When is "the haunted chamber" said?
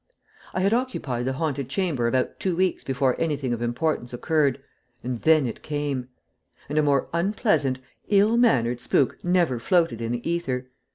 1.25-2.07